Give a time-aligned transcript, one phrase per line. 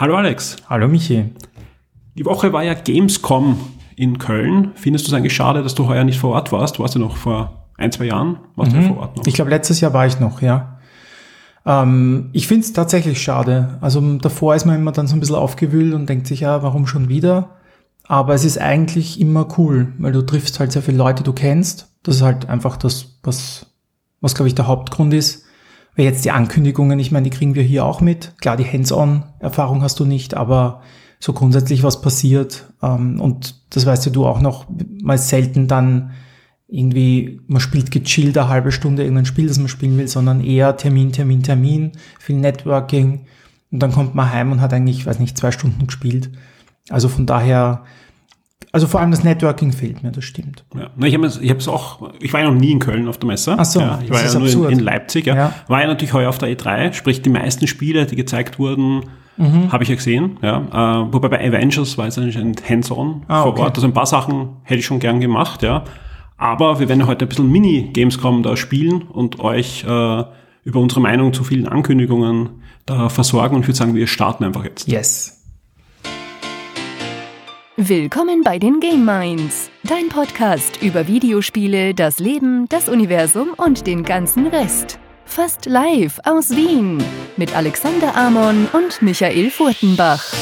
[0.00, 0.56] Hallo Alex.
[0.66, 1.26] Hallo Michi.
[2.14, 3.60] Die Woche war ja Gamescom
[3.96, 4.72] in Köln.
[4.74, 6.78] Findest du es eigentlich schade, dass du heuer nicht vor Ort warst?
[6.78, 8.80] Du warst ja noch vor ein, zwei Jahren, warst mhm.
[8.80, 9.26] du vor Ort noch.
[9.26, 10.78] Ich glaube, letztes Jahr war ich noch, ja.
[11.66, 13.76] Ähm, ich finde es tatsächlich schade.
[13.82, 16.86] Also davor ist man immer dann so ein bisschen aufgewühlt und denkt sich, ja, warum
[16.86, 17.56] schon wieder?
[18.04, 21.34] Aber es ist eigentlich immer cool, weil du triffst halt sehr viele Leute, die du
[21.34, 21.92] kennst.
[22.04, 23.66] Das ist halt einfach das, was,
[24.22, 25.44] was glaube ich der Hauptgrund ist.
[25.96, 28.34] Weil jetzt die Ankündigungen, ich meine, die kriegen wir hier auch mit.
[28.40, 30.82] Klar, die Hands-on-Erfahrung hast du nicht, aber
[31.18, 32.72] so grundsätzlich was passiert.
[32.82, 34.66] Ähm, und das weißt ja du auch noch,
[35.02, 36.12] mal selten dann
[36.66, 40.76] irgendwie, man spielt gechillt eine halbe Stunde irgendein Spiel, das man spielen will, sondern eher
[40.76, 43.26] Termin, Termin, Termin, viel Networking.
[43.72, 46.30] Und dann kommt man heim und hat eigentlich, weiß nicht, zwei Stunden gespielt.
[46.88, 47.84] Also von daher,
[48.72, 50.64] also vor allem das Networking fehlt mir, das stimmt.
[50.74, 50.90] Ja.
[51.04, 53.56] Ich habe es auch, ich war ja noch nie in Köln auf der Messe.
[53.58, 55.26] Ach so, ja, ich war ja nur in, in, Leipzig.
[55.26, 55.34] Ja.
[55.34, 55.54] ja.
[55.66, 59.72] War ja natürlich heuer auf der E3, sprich die meisten Spiele, die gezeigt wurden, mhm.
[59.72, 60.38] habe ich ja gesehen.
[60.40, 61.02] Ja.
[61.02, 63.62] Äh, wobei bei Avengers war es anscheinend hands-on ah, vor okay.
[63.62, 63.76] Ort.
[63.76, 65.82] Also ein paar Sachen hätte ich schon gern gemacht, ja.
[66.36, 70.24] Aber wir werden heute ein bisschen Mini-Gamescom da spielen und euch äh,
[70.64, 72.50] über unsere Meinung zu vielen Ankündigungen
[72.86, 74.88] da versorgen und ich würde sagen, wir starten einfach jetzt.
[74.88, 75.39] Yes.
[77.76, 84.02] Willkommen bei den Game Minds, dein Podcast über Videospiele, das Leben, das Universum und den
[84.02, 84.98] ganzen Rest.
[85.24, 87.02] Fast live aus Wien
[87.36, 90.34] mit Alexander Amon und Michael Furtenbach.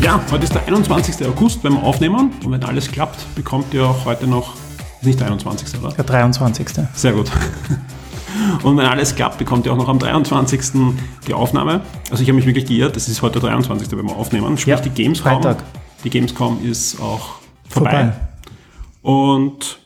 [0.00, 1.26] Ja, heute ist der 21.
[1.26, 2.32] August, wir aufnehmen.
[2.44, 4.54] Und wenn alles klappt, bekommt ihr auch heute noch,
[5.02, 5.80] nicht der 21.
[5.80, 5.92] oder?
[5.92, 6.68] Der 23.
[6.94, 7.30] Sehr gut.
[8.62, 10.60] Und wenn alles klappt, bekommt ihr auch noch am 23.
[11.26, 11.80] die Aufnahme.
[12.10, 14.56] Also ich habe mich wirklich geirrt, das ist heute der 23., wenn wir aufnehmen.
[14.56, 15.32] Sprich, ja, die Gamescom.
[15.32, 15.64] Freitag.
[16.04, 17.90] Die Gamescom ist auch vorbei.
[17.90, 18.12] vorbei.
[19.02, 19.78] Und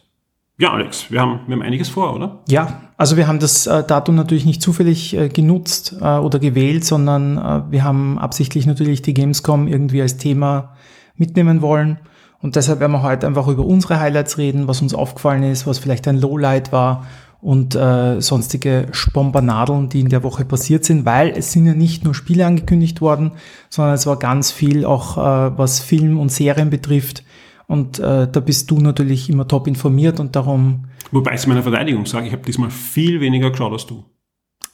[0.59, 2.41] ja, Alex, wir haben, wir haben einiges vor, oder?
[2.49, 6.85] Ja, also wir haben das äh, Datum natürlich nicht zufällig äh, genutzt äh, oder gewählt,
[6.85, 10.77] sondern äh, wir haben absichtlich natürlich die Gamescom irgendwie als Thema
[11.17, 11.99] mitnehmen wollen.
[12.45, 15.79] Und deshalb werden wir heute einfach über unsere Highlights reden, was uns aufgefallen ist, was
[15.79, 17.07] vielleicht ein Lowlight war
[17.41, 22.05] und äh, sonstige Spombernadeln, die in der Woche passiert sind, weil es sind ja nicht
[22.05, 23.33] nur Spiele angekündigt worden,
[23.71, 27.25] sondern es war ganz viel auch, äh, was Film und Serien betrifft,
[27.67, 30.85] und äh, da bist du natürlich immer top informiert und darum.
[31.13, 34.05] Wobei ich zu meiner Verteidigung sage, ich habe diesmal viel weniger geschaut als du.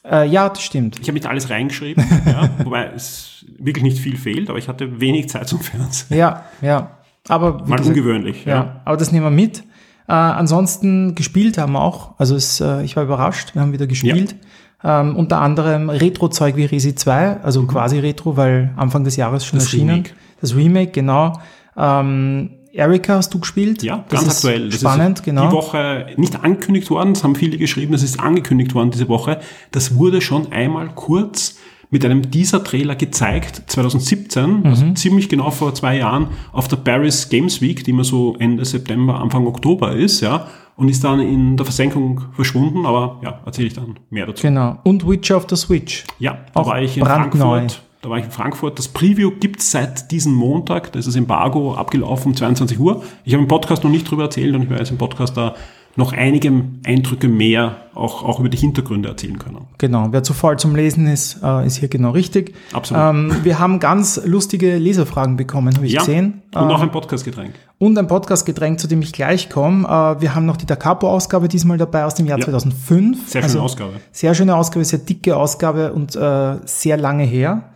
[0.04, 0.98] Äh, ja, das stimmt.
[1.00, 5.00] Ich habe nicht alles reingeschrieben, ja, wobei es wirklich nicht viel fehlt, aber ich hatte
[5.00, 6.18] wenig Zeit zum Fernsehen.
[6.18, 6.96] Ja, ja.
[7.28, 8.44] Aber mal gesagt, ungewöhnlich.
[8.44, 8.54] Ja.
[8.54, 8.80] ja.
[8.84, 9.64] aber das nehmen wir mit.
[10.08, 12.18] Äh, ansonsten gespielt haben wir auch.
[12.18, 14.36] Also es, äh, ich war überrascht, wir haben wieder gespielt.
[14.82, 15.00] Ja.
[15.02, 17.68] Ähm, unter anderem Retro-Zeug wie Resi 2, also mhm.
[17.68, 19.90] quasi Retro, weil Anfang des Jahres schon das erschienen.
[19.90, 20.10] Remake.
[20.40, 21.34] Das Remake, genau.
[21.76, 23.82] Ähm, Erika hast du gespielt?
[23.82, 24.70] Ja, das ganz aktuell.
[24.70, 25.48] Das spannend, genau.
[25.48, 29.40] Die Woche nicht angekündigt worden, das haben viele geschrieben, das ist angekündigt worden diese Woche.
[29.70, 31.56] Das wurde schon einmal kurz
[31.90, 34.66] mit einem Teaser-Trailer gezeigt, 2017, mhm.
[34.66, 38.64] also ziemlich genau vor zwei Jahren, auf der Paris Games Week, die immer so Ende
[38.64, 40.46] September, Anfang Oktober ist, ja,
[40.76, 44.42] und ist dann in der Versenkung verschwunden, aber ja, erzähle ich dann mehr dazu.
[44.42, 44.78] Genau.
[44.84, 46.04] Und Witcher of the Switch.
[46.18, 47.40] Ja, da Auch war ich in brandneu.
[47.40, 48.78] Frankfurt da war ich in Frankfurt.
[48.78, 50.92] Das Preview gibt es seit diesem Montag.
[50.92, 53.02] Da ist das Embargo abgelaufen um 22 Uhr.
[53.24, 55.54] Ich habe im Podcast noch nicht drüber erzählt und ich werde jetzt im Podcast da
[56.00, 59.66] noch einige Eindrücke mehr auch, auch über die Hintergründe erzählen können.
[59.78, 62.54] Genau, wer zu faul zum Lesen ist, äh, ist hier genau richtig.
[62.72, 63.02] Absolut.
[63.02, 66.42] Ähm, wir haben ganz lustige Leserfragen bekommen, habe ich ja, gesehen.
[66.54, 67.54] Und ähm, auch ein Podcastgetränk.
[67.78, 69.86] Und ein Podcastgetränk, zu dem ich gleich komme.
[69.86, 72.46] Äh, wir haben noch die Da Capo-Ausgabe diesmal dabei aus dem Jahr ja.
[72.46, 73.28] 2005.
[73.28, 73.92] Sehr schöne also, Ausgabe.
[74.10, 77.70] Sehr schöne Ausgabe, sehr dicke Ausgabe und äh, sehr lange her.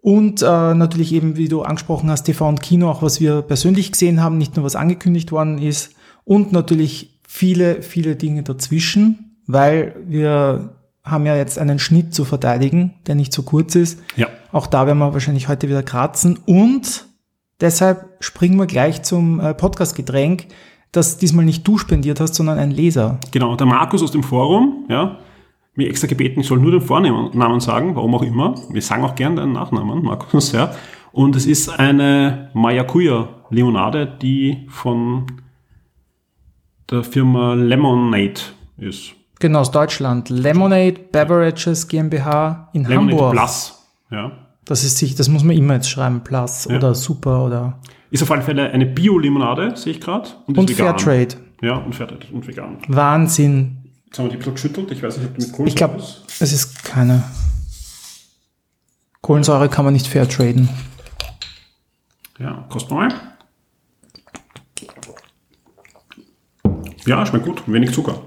[0.00, 3.92] Und äh, natürlich eben, wie du angesprochen hast, TV und Kino, auch was wir persönlich
[3.92, 5.94] gesehen haben, nicht nur was angekündigt worden ist.
[6.24, 12.92] Und natürlich viele, viele Dinge dazwischen, weil wir haben ja jetzt einen Schnitt zu verteidigen,
[13.06, 14.02] der nicht so kurz ist.
[14.16, 14.26] Ja.
[14.52, 16.38] Auch da werden wir wahrscheinlich heute wieder kratzen.
[16.44, 17.06] Und
[17.58, 20.48] deshalb springen wir gleich zum äh, Podcast-Getränk,
[20.92, 23.18] das diesmal nicht du spendiert hast, sondern ein Leser.
[23.30, 25.18] Genau, der Markus aus dem Forum, ja,
[25.74, 28.56] mir extra gebeten, ich soll nur den Vornamen sagen, warum auch immer.
[28.70, 30.74] Wir sagen auch gern deinen Nachnamen, Markus, ja.
[31.12, 35.26] Und es ist eine Maracuja-Limonade, die von
[36.90, 38.40] der Firma Lemonade
[38.78, 39.12] ist.
[39.38, 40.28] Genau, aus Deutschland.
[40.28, 43.32] Lemonade Beverages GmbH in Lemonade Hamburg.
[43.32, 44.32] Plus, ja.
[44.64, 46.76] Das ist sich, das muss man immer jetzt schreiben, Plus ja.
[46.76, 47.78] oder Super oder.
[48.10, 50.28] Ist auf alle Fälle eine Bio-Limonade, sehe ich gerade.
[50.46, 51.36] Und, und Fairtrade.
[51.60, 52.78] Ja, und Fairtrade und vegan.
[52.88, 53.78] Wahnsinn.
[54.06, 54.90] Jetzt haben wir die geschüttelt.
[54.90, 57.24] Ich weiß nicht, ob die mit Kohlensäure Ich glaube, es ist keine.
[59.22, 60.68] Kohlensäure kann man nicht fair traden.
[62.38, 63.08] Ja, kostet mal.
[67.06, 67.62] Ja, schmeckt gut.
[67.66, 68.20] Wenig Zucker.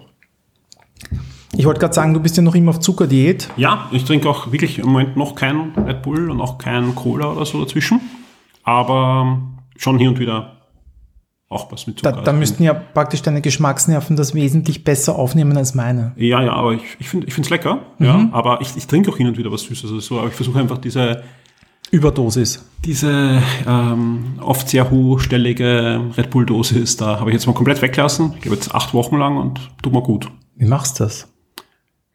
[1.57, 3.49] Ich wollte gerade sagen, du bist ja noch immer auf Zuckerdiät.
[3.55, 7.31] Ja, ich trinke auch wirklich im Moment noch kein Red Bull und auch kein Cola
[7.31, 8.01] oder so dazwischen.
[8.63, 9.39] Aber
[9.77, 10.57] schon hier und wieder
[11.47, 12.11] auch was mit Zucker.
[12.11, 16.13] Da, da müssten ja praktisch deine Geschmacksnerven das wesentlich besser aufnehmen als meine.
[16.17, 17.81] Ja, ja, aber ich, ich finde es lecker.
[17.99, 18.05] Mhm.
[18.05, 19.85] Ja, aber ich, ich trinke auch hin und wieder was Süßes.
[19.85, 21.23] Also so, aber ich versuche einfach diese
[21.91, 22.65] Überdosis.
[22.83, 28.33] Diese ähm, oft sehr hochstellige Red Bull-Dosis, da habe ich jetzt mal komplett weggelassen.
[28.35, 30.29] Ich glaube jetzt acht Wochen lang und tut mir gut.
[30.55, 31.27] Wie machst du das?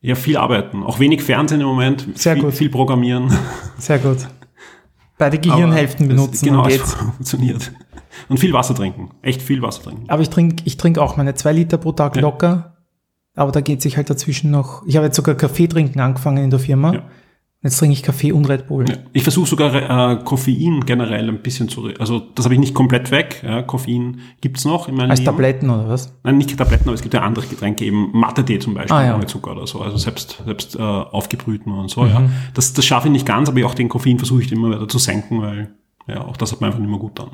[0.01, 0.83] Ja, viel arbeiten.
[0.83, 2.07] Auch wenig Fernsehen im Moment.
[2.15, 2.55] Sehr viel, gut.
[2.55, 3.33] Viel programmieren.
[3.79, 4.29] Sehr gut.
[5.19, 6.47] Beide Gehirnhälften Aber benutzen.
[6.47, 6.95] Genau, und geht's.
[7.17, 7.73] funktioniert.
[8.29, 9.11] Und viel Wasser trinken.
[9.23, 10.05] Echt viel Wasser trinken.
[10.09, 12.23] Aber ich trinke ich trink auch meine zwei Liter pro Tag ja.
[12.23, 12.77] locker.
[13.35, 14.87] Aber da geht sich halt dazwischen noch.
[14.87, 16.95] Ich habe jetzt sogar Kaffee trinken angefangen in der Firma.
[16.95, 17.03] Ja.
[17.63, 18.89] Jetzt trinke ich Kaffee und Red Bull.
[18.89, 18.97] Ja.
[19.13, 23.11] Ich versuche sogar äh, Koffein generell ein bisschen zu, also das habe ich nicht komplett
[23.11, 23.43] weg.
[23.45, 25.33] Ja, Koffein gibt's noch in meinem Als Leben.
[25.33, 26.19] Tabletten oder was?
[26.25, 29.15] Nein, nicht Tabletten, aber es gibt ja andere Getränke, eben Mathe-Tee zum Beispiel, ah, ja.
[29.15, 32.03] ohne Zucker oder so, also selbst, selbst äh, aufgebrühten und so.
[32.03, 32.09] Mhm.
[32.09, 32.31] Ja.
[32.55, 34.99] Das, das schaffe ich nicht ganz, aber auch den Koffein versuche ich immer wieder zu
[34.99, 35.75] senken, weil
[36.09, 37.31] ja, auch das hat man einfach nicht mehr gut dann.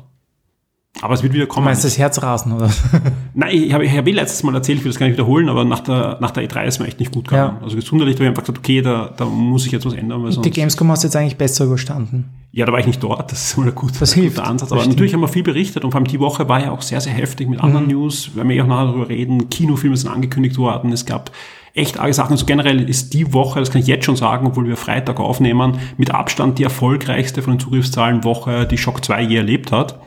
[1.01, 1.65] Aber es wird wieder kommen.
[1.65, 2.69] Du meinst das Herzrasen, oder?
[3.33, 5.49] Nein, ich habe ich hab eh letztes Mal erzählt, ich will das gar nicht wiederholen,
[5.49, 7.57] aber nach der, nach der E3 ist mir echt nicht gut gegangen.
[7.57, 7.63] Ja.
[7.63, 10.23] Also gesundheitlich habe ich einfach gesagt, okay, da, da muss ich jetzt was ändern.
[10.23, 12.25] Weil die Gamescom hast du jetzt eigentlich besser überstanden.
[12.51, 14.37] Ja, da war ich nicht dort, das ist ein gut, das hilft.
[14.37, 14.71] guter Ansatz.
[14.71, 14.95] Aber Bestimmt.
[14.95, 17.13] natürlich haben wir viel berichtet und vor allem die Woche war ja auch sehr, sehr
[17.13, 17.91] heftig mit anderen mhm.
[17.91, 18.31] News.
[18.33, 19.49] Wir werden eh auch nachher darüber reden.
[19.49, 20.91] Kinofilme sind angekündigt worden.
[20.91, 21.31] Es gab
[21.75, 22.31] echt arge Sachen.
[22.31, 25.77] Also generell ist die Woche, das kann ich jetzt schon sagen, obwohl wir Freitag aufnehmen,
[25.97, 29.99] mit Abstand die erfolgreichste von den Zugriffszahlen Woche, die Shock 2 je erlebt hat.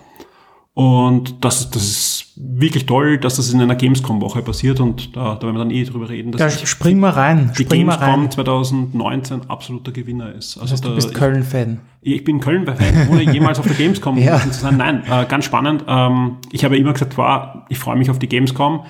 [0.80, 5.42] Und das, das ist wirklich toll, dass das in einer Gamescom-Woche passiert und da, da
[5.42, 6.32] werden wir dann eh drüber reden.
[6.32, 7.52] Da spring mal rein.
[7.58, 8.30] Die Gamescom rein.
[8.30, 10.56] 2019 absoluter Gewinner ist.
[10.56, 11.80] Also das heißt, du bist Köln-Fan.
[12.02, 14.38] Ich, bin Köln-Fan, ohne jemals auf der Gamescom ja.
[14.38, 14.78] zu sein.
[14.78, 15.84] Nein, äh, ganz spannend.
[15.86, 18.84] Ähm, ich habe immer gesagt, wow, ich freue mich auf die Gamescom.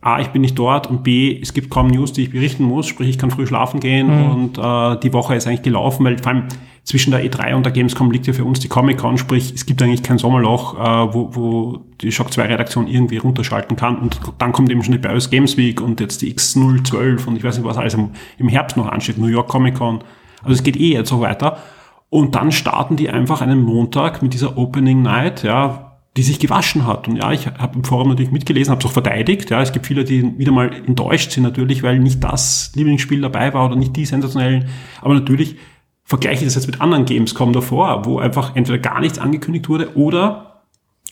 [0.00, 2.86] A, ich bin nicht dort und B, es gibt kaum News, die ich berichten muss,
[2.86, 4.30] sprich ich kann früh schlafen gehen mhm.
[4.30, 6.44] und äh, die Woche ist eigentlich gelaufen, weil vor allem
[6.82, 9.82] zwischen der E3 und der Gamescom liegt ja für uns die Comic-Con, sprich es gibt
[9.82, 14.52] eigentlich kein Sommerloch, äh, wo, wo die Shock 2 Redaktion irgendwie runterschalten kann und dann
[14.52, 17.66] kommt eben schon die BIOS Games Week und jetzt die X012 und ich weiß nicht,
[17.66, 20.00] was alles im, im Herbst noch ansteht, New York Comic-Con.
[20.42, 21.58] Also es geht eh jetzt so weiter.
[22.08, 25.86] Und dann starten die einfach einen Montag mit dieser Opening Night, ja,
[26.16, 27.08] die sich gewaschen hat.
[27.08, 29.50] Und ja, ich habe im Forum natürlich mitgelesen, habe es auch verteidigt.
[29.50, 33.52] Ja, es gibt viele, die wieder mal enttäuscht sind natürlich, weil nicht das Lieblingsspiel dabei
[33.52, 34.66] war oder nicht die sensationellen.
[35.02, 35.56] Aber natürlich
[36.04, 39.96] vergleiche ich das jetzt mit anderen Gamescom davor, wo einfach entweder gar nichts angekündigt wurde
[39.96, 40.45] oder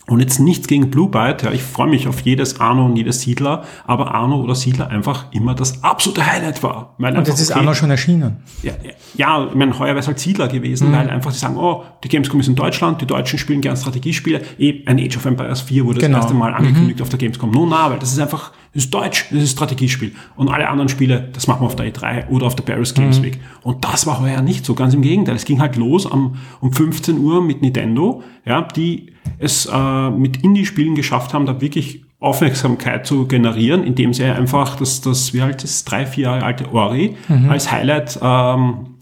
[0.06, 3.22] und jetzt nichts gegen Blue Byte, ja, ich freue mich auf jedes Arno und jedes
[3.22, 6.94] Siedler, aber Arno oder Siedler einfach immer das absolute Highlight war.
[6.98, 8.42] Weil und jetzt ist okay, Arno schon erschienen.
[8.62, 8.72] Ja,
[9.14, 10.92] ja ich meine, heuer wäre es halt Siedler gewesen, mhm.
[10.92, 14.42] weil einfach sie sagen, oh, die Gamescom ist in Deutschland, die Deutschen spielen gern Strategiespiele,
[14.58, 16.18] eh, ein Age of Empires 4 wurde genau.
[16.18, 17.02] das erste Mal angekündigt mhm.
[17.02, 17.50] auf der Gamescom.
[17.50, 20.12] No, na, weil das ist einfach, das ist Deutsch, das ist Strategiespiel.
[20.34, 23.20] Und alle anderen Spiele, das machen wir auf der E3 oder auf der Paris Games
[23.20, 23.24] mhm.
[23.24, 23.40] Week.
[23.62, 25.36] Und das war heuer nicht so, ganz im Gegenteil.
[25.36, 30.42] Es ging halt los am, um 15 Uhr mit Nintendo, ja, die es äh, mit
[30.42, 35.62] Indie-Spielen geschafft haben, da wirklich Aufmerksamkeit zu generieren, indem sie einfach das, das wie alt
[35.62, 37.50] ist, drei, vier Jahre alte Ori mhm.
[37.50, 38.96] als Highlight ähm,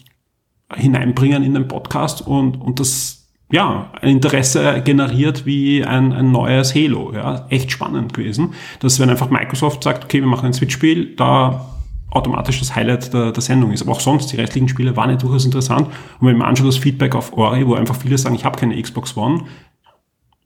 [0.74, 3.21] hineinbringen in den Podcast und, und das
[3.52, 7.12] ja, ein Interesse generiert wie ein, ein neues Halo.
[7.14, 8.54] Ja, echt spannend gewesen.
[8.80, 11.66] Dass wenn einfach Microsoft sagt, okay, wir machen ein Switch-Spiel, da
[12.10, 13.82] automatisch das Highlight der, der Sendung ist.
[13.82, 15.88] Aber auch sonst, die restlichen Spiele waren ja durchaus interessant.
[16.18, 18.80] Und wenn man anschaut, das Feedback auf Ori, wo einfach viele sagen, ich habe keine
[18.80, 19.44] Xbox One,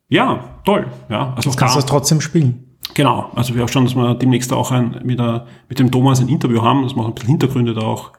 [0.09, 0.87] ja, toll.
[1.09, 2.77] Ja, also das kannst du das trotzdem spielen.
[2.95, 6.29] Genau, also wir auch schon, dass wir demnächst auch ein, wieder mit dem Thomas ein
[6.29, 8.13] Interview haben, dass wir auch ein bisschen Hintergründe da auch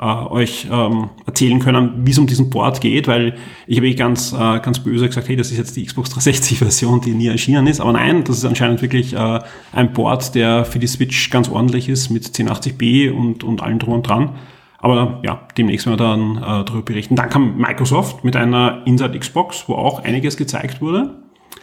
[0.00, 3.34] äh, euch ähm, erzählen können, wie es um diesen Board geht, weil
[3.66, 7.02] ich habe eh ganz, äh, ganz böse gesagt, hey, das ist jetzt die Xbox 360-Version,
[7.02, 7.80] die nie erschienen ist.
[7.80, 9.40] Aber nein, das ist anscheinend wirklich äh,
[9.72, 13.94] ein Board, der für die Switch ganz ordentlich ist mit 1080p und, und allem drum
[13.94, 14.36] und dran.
[14.78, 17.14] Aber ja, demnächst werden wir dann äh, darüber berichten.
[17.14, 21.18] Dann kam Microsoft mit einer Inside Xbox, wo auch einiges gezeigt wurde.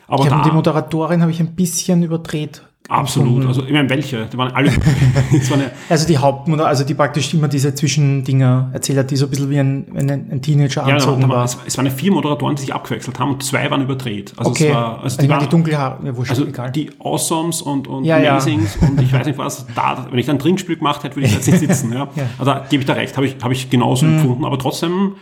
[0.08, 2.62] Aber ich da, die Moderatorin habe ich ein bisschen überdreht.
[2.90, 3.46] Absolut.
[3.46, 4.26] Also ich meine, welche?
[4.32, 4.72] Die waren alle.
[5.50, 9.26] waren ja also die Hauptmutter, also die praktisch immer diese Zwischendinger erzählt hat, die so
[9.26, 11.38] ein bisschen wie ein, ein, ein Teenager ja, anzogen war.
[11.38, 11.46] war.
[11.46, 14.34] Es, es, waren vier Moderatoren, die sich abgewechselt haben und zwei waren überdreht.
[14.38, 14.70] Also okay.
[14.70, 16.72] es war, also die, waren, die Dunkelhaare, ja, wurscht, also egal.
[16.72, 18.88] die Awesomes und, und ja, Amazings ja.
[18.88, 21.34] und ich weiß nicht was, da, wenn ich da ein Trinkspiel gemacht hätte, würde ich
[21.34, 21.92] jetzt nicht sitzen.
[21.92, 22.08] Ja.
[22.16, 22.24] ja.
[22.40, 24.18] Also da gebe ich da recht, habe ich, hab ich genauso mhm.
[24.18, 25.16] empfunden, aber trotzdem,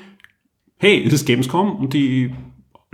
[0.78, 2.34] hey, es ist Gamescom und die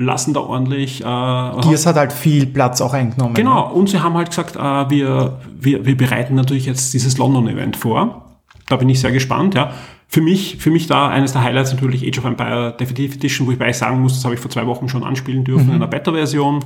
[0.02, 1.02] lassen da ordentlich.
[1.02, 3.34] Äh, Gears hat halt viel Platz auch eingenommen.
[3.34, 3.74] Genau, ne?
[3.74, 8.38] und sie haben halt gesagt, äh, wir, wir, wir bereiten natürlich jetzt dieses London-Event vor.
[8.68, 9.72] Da bin ich sehr gespannt, ja.
[10.08, 13.52] Für mich, für mich da eines der Highlights natürlich Age of Empire Definitive Edition, wo
[13.52, 15.70] ich bei sagen muss, das habe ich vor zwei Wochen schon anspielen dürfen mhm.
[15.70, 16.66] in einer Beta-Version.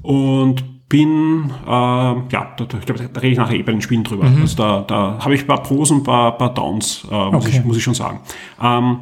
[0.00, 2.22] Und bin, äh, ja,
[2.56, 4.24] da, ich glaube, da rede ich nachher eh bei den Spielen drüber.
[4.24, 4.42] Mhm.
[4.42, 7.46] Also da, da habe ich ein paar Pros und ein paar, paar Downs, äh, muss,
[7.46, 7.58] okay.
[7.58, 8.20] ich, muss ich schon sagen.
[8.62, 8.98] Ähm,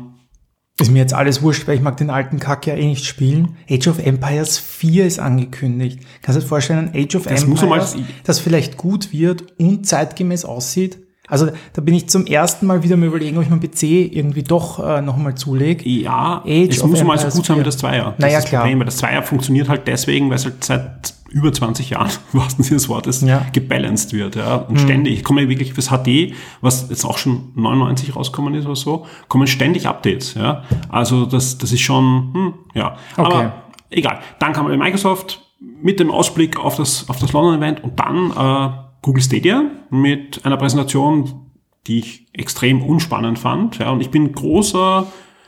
[0.81, 3.57] ist mir jetzt alles wurscht, weil ich mag den alten Kack ja eh nicht spielen.
[3.69, 6.01] Age of Empires 4 ist angekündigt.
[6.23, 10.99] Kannst du dir vorstellen, Age of das Empires, das vielleicht gut wird und zeitgemäß aussieht?
[11.29, 14.43] Also da bin ich zum ersten Mal wieder mal überlegen, ob ich meinen PC irgendwie
[14.43, 15.89] doch äh, noch einmal zulege.
[15.89, 18.15] Ja, Age es muss mal so gut sein wie das Zweier.
[18.17, 18.63] Das naja, klar.
[18.63, 22.41] Problem, weil das Zweier funktioniert halt deswegen, weil es halt seit über 20 Jahren, im
[22.41, 23.47] wahrsten Sinne des Wortes, ja.
[23.53, 24.37] gebalanced wird.
[24.37, 24.57] Ja.
[24.57, 24.79] Und mhm.
[24.79, 29.07] ständig, kommen ja wirklich fürs HD, was jetzt auch schon 99 rauskommen ist oder so,
[29.29, 30.35] kommen ständig Updates.
[30.35, 30.65] Ja.
[30.89, 32.97] Also das, das ist schon, hm, ja.
[33.17, 33.27] Okay.
[33.27, 33.53] Aber
[33.91, 34.21] egal.
[34.39, 39.23] Dann kam Microsoft mit dem Ausblick auf das, auf das London-Event und dann äh, Google
[39.23, 41.47] Stadia mit einer Präsentation,
[41.87, 43.79] die ich extrem unspannend fand.
[43.79, 45.07] Ja, und ich bin großer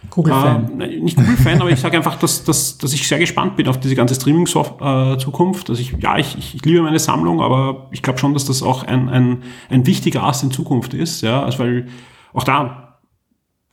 [0.08, 0.80] Google-Fan.
[0.80, 3.78] Äh, nicht Google-Fan, aber ich sage einfach, dass, dass, dass ich sehr gespannt bin auf
[3.78, 5.68] diese ganze Streaming-Zukunft.
[5.68, 8.82] Dass ich, ja, ich, ich liebe meine Sammlung, aber ich glaube schon, dass das auch
[8.84, 11.20] ein, ein, ein wichtiger Ast in Zukunft ist.
[11.20, 11.88] Ja, also weil
[12.32, 12.89] auch da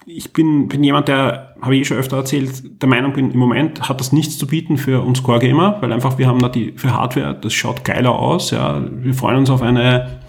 [0.10, 3.40] ich bin, bin jemand, der, habe ich eh schon öfter erzählt, der Meinung bin, im
[3.40, 6.72] Moment hat das nichts zu bieten für uns Core-Gamer, weil einfach wir haben da die,
[6.78, 8.82] für Hardware, das schaut geiler aus, ja.
[8.90, 10.22] Wir freuen uns auf eine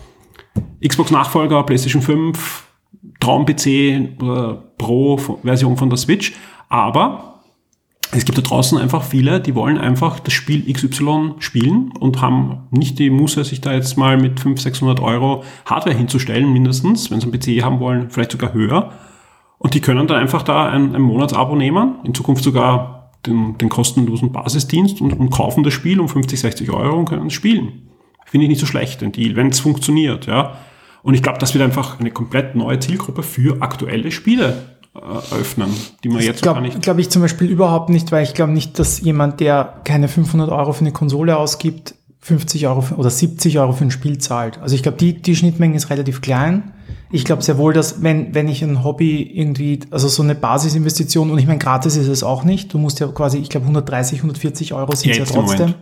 [0.85, 2.67] Xbox-Nachfolger, PlayStation 5,
[3.21, 6.35] Traum-PC oder Pro-Version von der Switch,
[6.69, 7.41] aber
[8.11, 12.67] es gibt da draußen einfach viele, die wollen einfach das Spiel XY spielen und haben
[12.73, 17.21] nicht die Muße, sich da jetzt mal mit 500, 600 Euro Hardware hinzustellen, mindestens, wenn
[17.21, 18.93] sie einen PC haben wollen, vielleicht sogar höher.
[19.59, 23.69] Und die können dann einfach da ein, ein Monatsabo nehmen, in Zukunft sogar den, den
[23.69, 27.89] kostenlosen Basisdienst und, und kaufen das Spiel um 50, 60 Euro und können es spielen.
[28.27, 30.59] Finde ich nicht so schlecht, den Deal, wenn es funktioniert, ja.
[31.03, 35.71] Und ich glaube, das wird einfach eine komplett neue Zielgruppe für aktuelle Spiele äh, öffnen,
[36.05, 36.83] die man das jetzt glaub, gar nicht.
[36.83, 40.51] Glaube ich zum Beispiel überhaupt nicht, weil ich glaube nicht, dass jemand, der keine 500
[40.51, 44.59] Euro für eine Konsole ausgibt, 50 Euro für, oder 70 Euro für ein Spiel zahlt.
[44.59, 46.73] Also ich glaube, die, die Schnittmenge ist relativ klein.
[47.11, 51.31] Ich glaube sehr wohl, dass wenn, wenn ich ein Hobby irgendwie, also so eine Basisinvestition,
[51.31, 54.19] und ich meine, gratis ist es auch nicht, du musst ja quasi, ich glaube 130,
[54.19, 55.75] 140 Euro sind ja, ja trotzdem.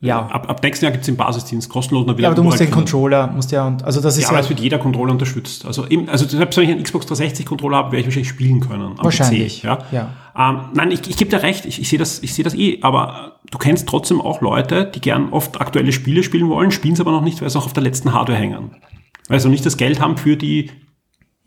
[0.00, 0.26] Ja.
[0.26, 2.06] Ab, ab nächsten Jahr gibt es den Basisdienst kostenlos.
[2.06, 4.28] Und ja, aber du musst den Controller, musst ja, und, also das ist ja.
[4.28, 5.66] Ja, aber es wird jeder Controller unterstützt.
[5.66, 8.60] Also, eben, also selbst wenn ich einen Xbox 360 Controller habe, werde ich wahrscheinlich spielen
[8.60, 8.94] können.
[8.98, 9.62] wahrscheinlich.
[9.62, 9.78] PC, ja.
[9.90, 10.10] ja.
[10.38, 12.78] Ähm, nein, ich, ich gebe dir recht, ich, ich sehe das, ich sehe das eh,
[12.82, 17.00] aber du kennst trotzdem auch Leute, die gern oft aktuelle Spiele spielen wollen, spielen es
[17.00, 18.76] aber noch nicht, weil sie auch auf der letzten Hardware hängen.
[19.28, 20.70] Weil sie nicht das Geld haben für die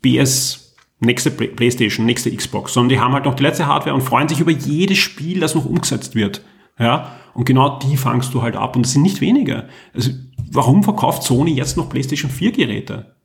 [0.00, 4.28] BS nächste Playstation, nächste Xbox, sondern die haben halt noch die letzte Hardware und freuen
[4.28, 6.42] sich über jedes Spiel, das noch umgesetzt wird.
[6.78, 8.76] Ja, und genau die fangst du halt ab.
[8.76, 9.68] Und es sind nicht wenige.
[9.94, 10.12] Also,
[10.50, 13.16] warum verkauft Sony jetzt noch PlayStation 4 Geräte?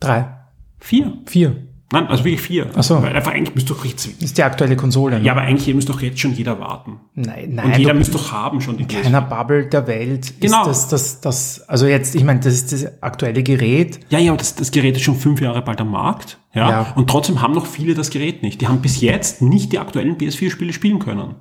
[0.00, 0.36] Drei.
[0.78, 1.18] Vier.
[1.26, 1.67] Vier.
[1.90, 2.66] Nein, also wirklich vier.
[2.76, 3.02] Ach so.
[3.02, 4.06] Weil einfach eigentlich müsste doch jetzt.
[4.06, 5.18] Das ist die aktuelle Konsole.
[5.18, 5.24] Ne?
[5.24, 7.00] Ja, aber eigentlich müsste doch jetzt schon jeder warten.
[7.14, 7.66] Nein, nein.
[7.66, 10.62] Und jeder müsste doch haben schon die In keiner Bubble der Welt genau.
[10.62, 14.00] ist das, das, das, also jetzt, ich meine, das ist das aktuelle Gerät.
[14.10, 16.38] Ja, ja, aber das, das Gerät ist schon fünf Jahre bald am Markt.
[16.52, 16.92] Ja, ja.
[16.94, 18.60] Und trotzdem haben noch viele das Gerät nicht.
[18.60, 21.36] Die haben bis jetzt nicht die aktuellen PS4-Spiele spielen können.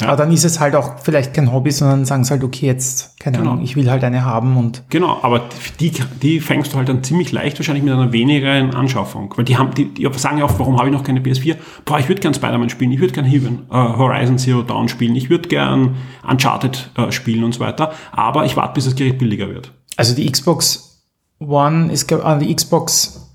[0.00, 0.08] Ja.
[0.08, 3.18] Aber dann ist es halt auch vielleicht kein Hobby, sondern sagen sie halt, okay, jetzt,
[3.18, 3.52] keine genau.
[3.52, 4.82] Ahnung, ich will halt eine haben und.
[4.90, 5.48] Genau, aber
[5.80, 9.32] die, die fängst du halt dann ziemlich leicht wahrscheinlich mit einer wenigeren Anschaffung.
[9.36, 11.56] Weil die haben, die, die sagen ja oft, warum habe ich noch keine PS4?
[11.86, 15.16] Boah, ich würde gern Spider-Man spielen, ich würde gern Heaven, äh, Horizon Zero Dawn spielen,
[15.16, 15.96] ich würde gern
[16.28, 17.92] Uncharted äh, spielen und so weiter.
[18.12, 19.72] Aber ich warte, bis das Gerät billiger wird.
[19.96, 21.06] Also die Xbox
[21.38, 23.30] One ist, äh, die Xbox,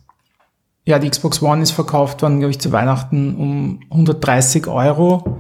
[0.86, 5.40] ja, die Xbox One ist verkauft worden, glaube ich, zu Weihnachten um 130 Euro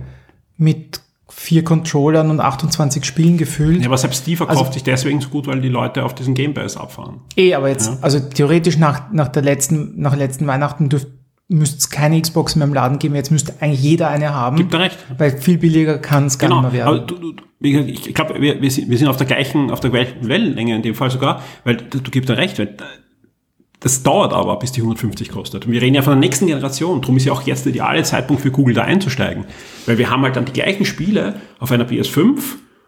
[0.57, 1.01] mit
[1.33, 3.81] vier Controllern und 28 Spielen gefüllt.
[3.81, 6.33] Ja, aber selbst die verkauft also, sich deswegen so gut, weil die Leute auf diesen
[6.33, 7.21] Game Pass abfahren.
[7.35, 7.97] Eh, aber jetzt, ja.
[8.01, 11.07] also theoretisch nach, nach der letzten, nach letzten Weihnachten dürft,
[11.47, 13.15] müsste es keine Xbox mehr im Laden geben.
[13.15, 14.57] Jetzt müsste eigentlich jeder eine haben.
[14.57, 14.97] Gibt recht.
[15.17, 16.61] Weil viel billiger kann es gar genau.
[16.61, 16.97] nicht mehr werden.
[16.97, 19.89] Aber du, du, ich glaube, wir, wir, sind, wir sind auf der gleichen, auf der
[19.89, 22.75] gleichen Wellenlänge in dem Fall sogar, weil du, du gibst da recht, weil
[23.81, 25.65] das dauert aber, bis die 150 kostet.
[25.65, 27.01] Und wir reden ja von der nächsten Generation.
[27.01, 29.45] Darum ist ja auch jetzt der ideale Zeitpunkt für Google da einzusteigen.
[29.87, 32.39] Weil wir haben halt dann die gleichen Spiele auf einer PS5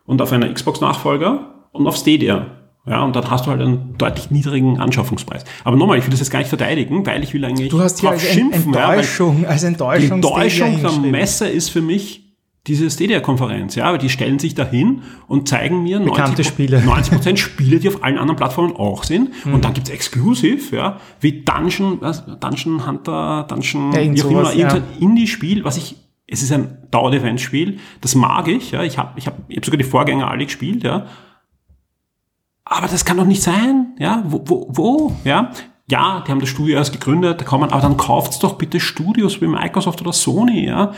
[0.06, 2.46] und auf einer Xbox-Nachfolger und auf Stadia.
[2.86, 5.46] Ja, und dann hast du halt einen deutlich niedrigen Anschaffungspreis.
[5.64, 8.02] Aber nochmal, ich will das jetzt gar nicht verteidigen, weil ich will eigentlich du hast
[8.02, 8.74] hier als schimpfen.
[8.74, 10.22] Enttäuschung, ja, als Enttäuschung.
[10.22, 12.23] Die Enttäuschung der Messe ist für mich
[12.68, 16.82] diese Stadia-Konferenz, ja, aber die stellen sich dahin und zeigen mir 90, Spiele.
[16.86, 19.46] 90 Spiele, die auf allen anderen Plattformen auch sind.
[19.46, 19.56] Mhm.
[19.56, 24.54] Und dann gibt's Exclusive, ja, wie Dungeon, was, Dungeon Hunter, Dungeon, ja, wie auch immer,
[24.54, 24.82] ja.
[25.00, 29.40] Indie-Spiel, was ich, es ist ein Dauer-Defense-Spiel, das mag ich, ja, ich habe ich hab,
[29.50, 31.08] ich hab sogar die Vorgänger alle gespielt, ja.
[32.64, 35.52] Aber das kann doch nicht sein, ja, wo, wo, wo ja
[35.90, 39.42] ja, die haben das Studio erst gegründet, da man, aber dann kauft's doch bitte Studios
[39.42, 40.94] wie Microsoft oder Sony, ja.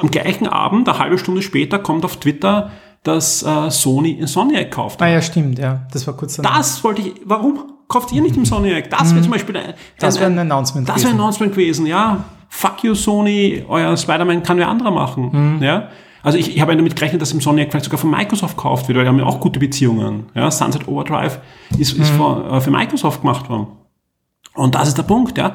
[0.00, 2.70] am gleichen Abend, eine halbe Stunde später, kommt auf Twitter
[3.02, 5.02] dass äh, Sony Insomniac kauft.
[5.02, 5.86] Ah ja, stimmt, ja.
[5.92, 6.58] Das war kurz danach.
[6.58, 8.90] Das wollte ich, warum kauft ihr nicht Insomniac?
[8.90, 9.22] Das wäre mhm.
[9.22, 12.24] zum Beispiel ein, Das wäre ein Announcement Das wäre ein Announcement gewesen, ja.
[12.48, 15.56] Fuck you, Sony, euer Spider-Man kann wer anderer machen.
[15.56, 15.62] Mhm.
[15.62, 15.88] Ja.
[16.22, 19.04] Also ich, ich habe damit gerechnet, dass Insomniac vielleicht sogar von Microsoft gekauft wird, weil
[19.04, 20.26] die haben ja auch gute Beziehungen.
[20.34, 21.40] Ja, Sunset Overdrive
[21.78, 22.16] ist, ist mhm.
[22.16, 23.66] für, äh, für Microsoft gemacht worden.
[24.54, 25.54] Und das ist der Punkt, ja.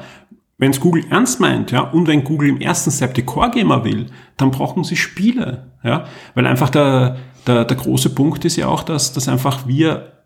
[0.60, 3.84] Wenn es Google ernst meint, ja, und wenn Google im ersten Step die Core Gamer
[3.84, 8.66] will, dann brauchen sie Spiele, ja, weil einfach der, der, der große Punkt ist ja
[8.66, 10.24] auch, dass, dass einfach wir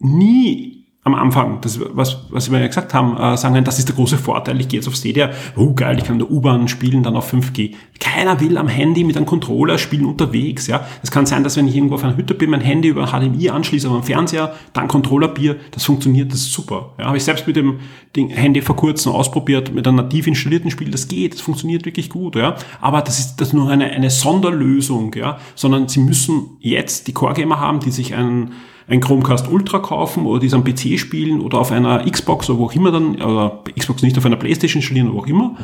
[0.00, 3.96] nie am Anfang, das, was, was wir ja gesagt haben, äh, sagen, das ist der
[3.96, 7.02] große Vorteil, ich gehe jetzt auf Stadia, oh geil, ich kann in der U-Bahn spielen,
[7.02, 7.74] dann auf 5G.
[7.98, 10.86] Keiner will am Handy mit einem Controller spielen unterwegs, ja.
[11.02, 13.50] Es kann sein, dass wenn ich irgendwo auf einer Hütte bin, mein Handy über HDMI
[13.50, 16.92] anschließe, aber am Fernseher, dann Controllerbier, das funktioniert, das ist super.
[16.98, 17.80] Ja, habe ich selbst mit dem
[18.14, 22.10] Ding, Handy vor kurzem ausprobiert, mit einem nativ installierten Spiel, das geht, das funktioniert wirklich
[22.10, 22.54] gut, ja.
[22.80, 25.38] Aber das ist, das ist nur eine, eine Sonderlösung, ja.
[25.56, 28.52] Sondern sie müssen jetzt die Core-Gamer haben, die sich einen,
[28.88, 32.66] ein Chromecast Ultra kaufen oder die am PC spielen oder auf einer Xbox oder wo
[32.66, 35.56] auch immer dann, oder Xbox nicht auf einer Playstation installieren oder wo auch immer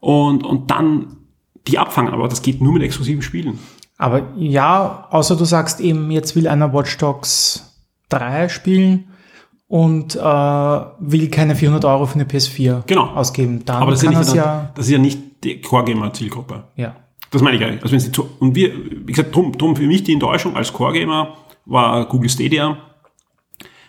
[0.00, 1.16] und, und dann
[1.66, 2.12] die abfangen.
[2.12, 3.58] Aber das geht nur mit exklusiven Spielen.
[3.96, 9.08] Aber ja, außer du sagst eben, jetzt will einer Watch Dogs 3 spielen
[9.68, 13.06] und äh, will keine 400 Euro für eine PS4 genau.
[13.06, 13.64] ausgeben.
[13.64, 16.64] Dann Aber das, kann ist ja, dann, das ist ja nicht die Core-Gamer-Zielgruppe.
[16.76, 16.96] Ja.
[17.30, 17.82] Das meine ich eigentlich.
[17.82, 18.72] Also wenn sie zu, und wir,
[19.06, 21.34] wie gesagt, drum, drum für mich die Enttäuschung als Core-Gamer
[21.66, 22.78] war Google Stadia.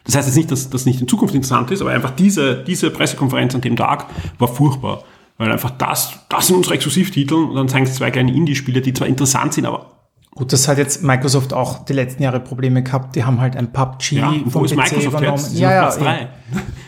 [0.04, 2.92] Das heißt jetzt nicht, dass das nicht in Zukunft interessant ist, aber einfach diese, diese
[2.92, 4.06] Pressekonferenz an dem Tag
[4.38, 5.04] war furchtbar.
[5.38, 8.94] Weil einfach das, das sind unsere Exklusivtitel und dann zeigen sie zwei kleine Indie-Spiele, die
[8.94, 9.92] zwar interessant sind, aber
[10.36, 13.16] Gut, das hat jetzt Microsoft auch die letzten Jahre Probleme gehabt.
[13.16, 15.38] Die haben halt ein PUBG ja, vom PC Microsoft übernommen.
[15.38, 15.58] Jetzt?
[15.58, 16.30] Ja, ja, ja.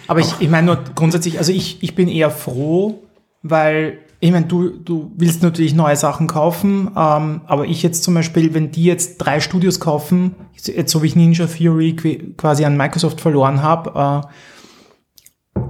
[0.08, 3.06] Aber ich, ich meine nur grundsätzlich, also ich, ich bin eher froh,
[3.44, 8.16] weil ich meine, du, du willst natürlich neue Sachen kaufen, ähm, aber ich jetzt zum
[8.16, 11.96] Beispiel, wenn die jetzt drei Studios kaufen, jetzt so wie ich Ninja Theory
[12.36, 15.62] quasi an Microsoft verloren habe, äh,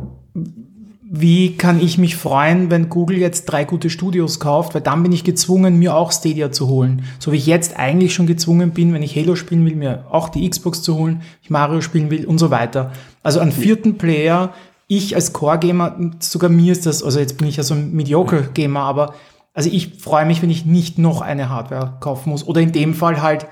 [1.09, 5.13] wie kann ich mich freuen, wenn Google jetzt drei gute Studios kauft, weil dann bin
[5.13, 7.03] ich gezwungen, mir auch Stadia zu holen.
[7.17, 10.27] So wie ich jetzt eigentlich schon gezwungen bin, wenn ich Halo spielen will, mir auch
[10.27, 12.91] die Xbox zu holen, ich Mario spielen will und so weiter.
[13.23, 14.53] Also einen vierten Player,
[14.87, 18.79] ich als Core-Gamer, sogar mir ist das, also jetzt bin ich ja so ein Mediocre-Gamer,
[18.79, 19.13] aber
[19.53, 22.47] also ich freue mich, wenn ich nicht noch eine Hardware kaufen muss.
[22.47, 23.47] Oder in dem Fall halt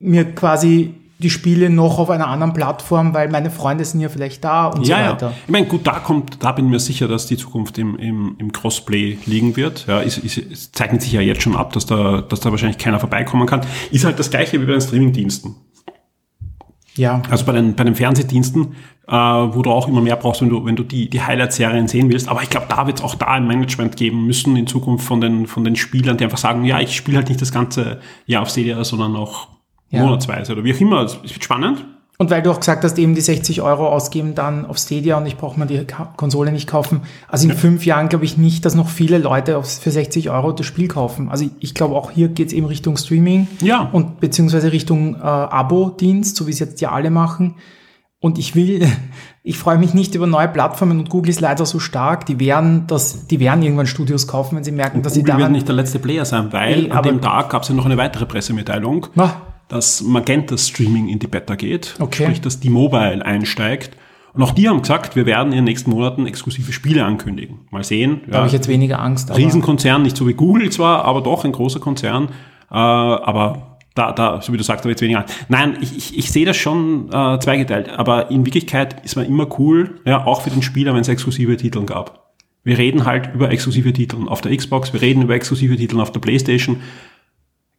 [0.00, 4.44] mir quasi die Spiele noch auf einer anderen Plattform, weil meine Freunde sind ja vielleicht
[4.44, 5.26] da und ja, so weiter.
[5.28, 5.34] Ja.
[5.46, 8.36] Ich meine, gut, da kommt, da bin ich mir sicher, dass die Zukunft im, im,
[8.38, 9.86] im Crossplay liegen wird.
[9.88, 12.78] Ja, es, es, es zeichnet sich ja jetzt schon ab, dass da, dass da wahrscheinlich
[12.78, 13.62] keiner vorbeikommen kann.
[13.90, 15.56] Ist halt das gleiche wie bei den Streamingdiensten.
[16.98, 17.22] Ja.
[17.30, 18.74] Also bei den, bei den Fernsehdiensten,
[19.06, 22.10] äh, wo du auch immer mehr brauchst, wenn du, wenn du die, die Highlight-Serien sehen
[22.10, 22.28] willst.
[22.28, 25.20] Aber ich glaube, da wird es auch da ein Management geben müssen in Zukunft von
[25.20, 28.42] den, von den Spielern, die einfach sagen, ja, ich spiele halt nicht das ganze Jahr
[28.42, 29.48] auf Stadia, sondern auch
[29.90, 30.02] ja.
[30.02, 31.02] monatsweise oder wie auch immer.
[31.02, 31.84] Es wird spannend.
[32.20, 35.26] Und weil du auch gesagt hast, eben die 60 Euro ausgeben dann auf Stadia und
[35.26, 37.02] ich brauche mir die Konsole nicht kaufen.
[37.28, 37.56] Also in ja.
[37.56, 41.28] fünf Jahren glaube ich nicht, dass noch viele Leute für 60 Euro das Spiel kaufen.
[41.28, 43.88] Also ich glaube auch hier geht es eben Richtung Streaming ja.
[43.92, 47.54] und beziehungsweise Richtung äh, Abo-Dienst, so wie es jetzt ja alle machen.
[48.18, 48.84] Und ich will,
[49.44, 52.88] ich freue mich nicht über neue Plattformen und Google ist leider so stark, die werden
[52.88, 55.42] das, die werden irgendwann Studios kaufen, wenn sie merken, und dass Google sie daran...
[55.42, 57.86] wird nicht der letzte Player sein, weil ey, an dem Tag gab es ja noch
[57.86, 59.06] eine weitere Pressemitteilung.
[59.14, 61.94] Na, dass Magenta Streaming in die Beta geht.
[61.98, 62.24] Okay.
[62.24, 63.96] Sprich, dass die Mobile einsteigt.
[64.34, 67.60] Und auch die haben gesagt, wir werden in den nächsten Monaten exklusive Spiele ankündigen.
[67.70, 68.20] Mal sehen.
[68.26, 69.34] Da ja, habe ich jetzt weniger Angst.
[69.34, 72.28] Riesenkonzern, nicht so wie Google zwar, aber doch ein großer Konzern.
[72.70, 75.34] Äh, aber da, da, so wie du sagst, da jetzt weniger Angst.
[75.48, 77.88] Nein, ich, ich, ich sehe das schon äh, zweigeteilt.
[77.88, 81.56] Aber in Wirklichkeit ist man immer cool, ja, auch für den Spieler, wenn es exklusive
[81.56, 82.28] Titel gab.
[82.64, 86.12] Wir reden halt über exklusive Titel auf der Xbox, wir reden über exklusive Titel auf
[86.12, 86.82] der Playstation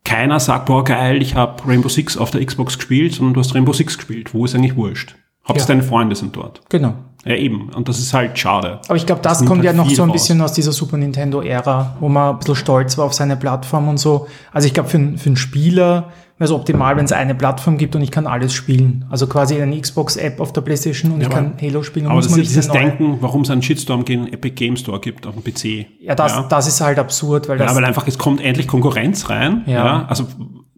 [0.09, 3.53] keiner sagt, boah geil, ich habe Rainbow Six auf der Xbox gespielt, sondern du hast
[3.53, 4.33] Rainbow Six gespielt.
[4.33, 5.15] Wo ist eigentlich wurscht?
[5.49, 5.75] Hauptsache ja.
[5.75, 6.61] deine Freunde sind dort.
[6.69, 6.93] Genau.
[7.25, 7.69] Ja, eben.
[7.69, 8.79] Und das ist halt schade.
[8.87, 10.51] Aber ich glaube, das, das kommt halt ja noch so ein bisschen raus.
[10.51, 14.27] aus dieser Super Nintendo-Ära, wo man ein bisschen stolz war auf seine Plattform und so.
[14.53, 17.97] Also ich glaube, für, für einen Spieler wäre es optimal, wenn es eine Plattform gibt
[17.97, 19.05] und ich kann alles spielen.
[19.09, 22.07] Also quasi eine Xbox-App auf der Playstation und ja, ich kann Halo spielen.
[22.07, 25.35] Aber das ist dieses Denken, warum es einen Shitstorm gegen Epic Game Store gibt auf
[25.35, 25.87] dem PC.
[25.99, 26.45] Ja, das, ja.
[26.47, 27.49] das ist halt absurd.
[27.49, 29.63] Weil ja, weil einfach, es kommt endlich Konkurrenz rein.
[29.65, 29.85] Ja.
[29.85, 30.05] ja.
[30.07, 30.25] Also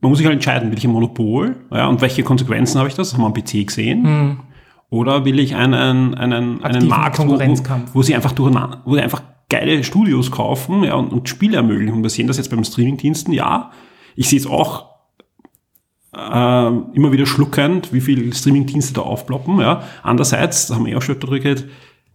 [0.02, 1.58] man muss sich halt entscheiden, will ich ein Monopol?
[1.72, 3.10] Ja, und welche Konsequenzen habe ich das?
[3.10, 4.04] Das haben wir am PC gesehen.
[4.04, 4.40] Hm.
[4.92, 7.40] Oder will ich einen, einen, einen Markt, wo,
[7.94, 11.96] wo, sie einfach durcheinander, wo sie einfach geile Studios kaufen ja, und, und Spiele ermöglichen.
[11.96, 13.72] Und wir sehen das jetzt beim Streamingdiensten, ja.
[14.18, 14.92] Ich sehe es auch
[16.14, 19.60] äh, immer wieder schluckend, wie viel Streamingdienste da aufploppen.
[19.60, 19.84] Ja.
[20.04, 21.70] Andererseits, da haben wir ja auch schon drüber geredet,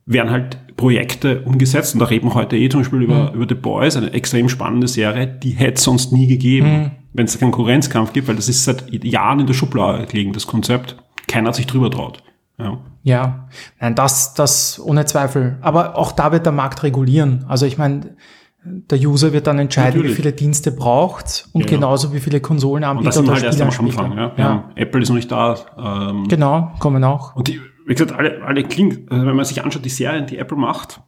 [0.05, 1.95] werden halt Projekte umgesetzt.
[1.95, 3.37] Und da reden wir heute eh zum Beispiel über, mhm.
[3.37, 6.91] über The Boys, eine extrem spannende Serie, die hätte es sonst nie gegeben, mhm.
[7.15, 10.47] wenn es einen Konkurrenzkampf gibt, weil das ist seit Jahren in der Schublade liegen, das
[10.47, 10.97] Konzept.
[11.27, 12.23] Keiner hat sich drüber traut.
[12.59, 12.79] Ja.
[13.03, 13.49] ja,
[13.81, 15.59] nein, das, das ohne Zweifel.
[15.61, 17.45] Aber auch da wird der Markt regulieren.
[17.49, 18.16] Also ich meine,
[18.64, 20.12] der User wird dann entscheiden, Natürlich.
[20.12, 23.79] wie viele Dienste braucht und ja, genauso wie viele Konsolenanbieter und das sind halt erst
[23.79, 24.16] am Anfang.
[24.16, 24.33] Ja.
[24.37, 24.71] ja.
[24.75, 25.57] Apple ist noch nicht da.
[25.79, 27.37] Ähm, genau, kommen auch.
[27.37, 30.38] Und die, wie gesagt, alle, alle klingt, also wenn man sich anschaut, die Serien, die
[30.38, 31.01] Apple macht,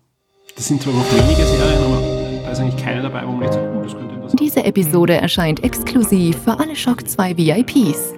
[0.55, 3.55] das sind zwar noch wenige Serien, aber da ist eigentlich keine dabei, wo man nicht
[3.55, 8.18] sagt, oh, das könnte interessant Diese Episode erscheint exklusiv für alle Shock 2 VIPs.